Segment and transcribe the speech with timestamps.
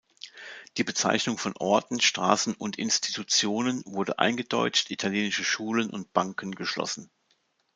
[0.77, 7.11] Die Bezeichnung von Orten, Straßen und Institutionen wurde eingedeutscht, italienische Schulen und Banken geschlossen.